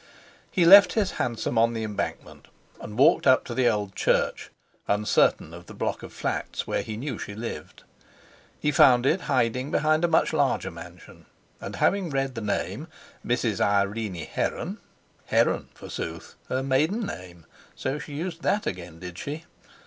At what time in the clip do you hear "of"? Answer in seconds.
5.53-5.67, 6.01-6.11